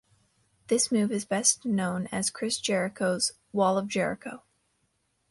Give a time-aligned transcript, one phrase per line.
[0.65, 4.41] This move is best known as Chris Jericho's "Walls of Jericho".